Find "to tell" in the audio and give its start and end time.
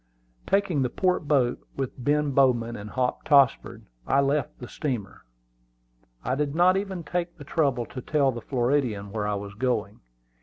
7.85-8.31